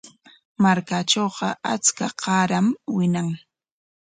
Markaatrawqa 0.63 1.49
achka 1.73 2.07
qaaram 2.21 2.67
wiñan. 2.95 3.29